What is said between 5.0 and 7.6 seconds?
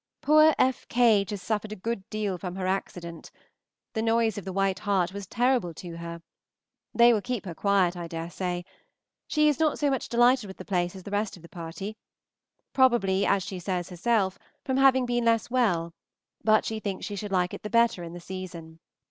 was terrible to her. They will keep her